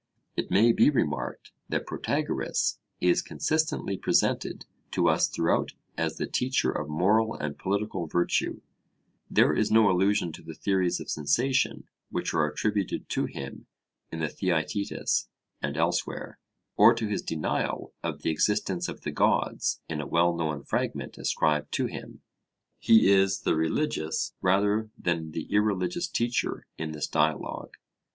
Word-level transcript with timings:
It 0.35 0.49
may 0.49 0.71
be 0.71 0.89
remarked 0.89 1.51
that 1.69 1.85
Protagoras 1.85 2.79
is 2.99 3.21
consistently 3.21 3.97
presented 3.97 4.65
to 4.93 5.07
us 5.07 5.27
throughout 5.27 5.73
as 5.95 6.17
the 6.17 6.25
teacher 6.25 6.71
of 6.71 6.89
moral 6.89 7.35
and 7.35 7.55
political 7.55 8.07
virtue; 8.07 8.61
there 9.29 9.53
is 9.53 9.69
no 9.69 9.91
allusion 9.91 10.31
to 10.31 10.41
the 10.41 10.55
theories 10.55 10.99
of 10.99 11.11
sensation 11.11 11.87
which 12.09 12.33
are 12.33 12.47
attributed 12.47 13.09
to 13.09 13.25
him 13.25 13.67
in 14.11 14.21
the 14.21 14.27
Theaetetus 14.27 15.29
and 15.61 15.77
elsewhere, 15.77 16.39
or 16.75 16.95
to 16.95 17.05
his 17.07 17.21
denial 17.21 17.93
of 18.01 18.23
the 18.23 18.31
existence 18.31 18.89
of 18.89 19.01
the 19.01 19.11
gods 19.11 19.81
in 19.87 20.01
a 20.01 20.07
well 20.07 20.35
known 20.35 20.63
fragment 20.63 21.19
ascribed 21.19 21.71
to 21.73 21.85
him; 21.85 22.21
he 22.79 23.07
is 23.11 23.41
the 23.41 23.55
religious 23.55 24.33
rather 24.41 24.89
than 24.97 25.29
the 25.29 25.43
irreligious 25.53 26.07
teacher 26.07 26.65
in 26.79 26.91
this 26.91 27.05
Dialogue. 27.05 27.77